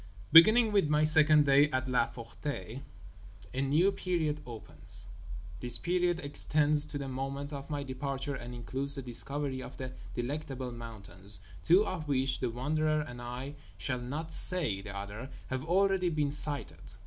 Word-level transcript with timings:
Beginning 0.31 0.71
with 0.71 0.89
my 0.89 1.03
second 1.03 1.45
day 1.45 1.69
at 1.69 1.87
La 1.87 2.07
Ferté 2.09 2.81
a 3.53 3.61
new 3.61 3.91
period 3.91 4.41
opens. 4.47 5.05
This 5.59 5.77
period 5.77 6.19
extends 6.21 6.87
to 6.87 6.97
the 6.97 7.07
moment 7.07 7.53
of 7.53 7.69
my 7.69 7.83
departure 7.83 8.33
and 8.33 8.55
includes 8.55 8.95
the 8.95 9.03
discovery 9.03 9.61
of 9.61 9.77
The 9.77 9.91
Delectable 10.15 10.71
Mountains, 10.71 11.39
two 11.63 11.85
of 11.85 12.07
which—The 12.07 12.49
Wanderer 12.49 13.01
and 13.01 13.21
I 13.21 13.53
shall 13.77 14.01
not 14.01 14.33
say 14.33 14.81
the 14.81 14.97
other—have 14.97 15.63
already 15.65 16.09
been 16.09 16.31
sighted. 16.31 16.81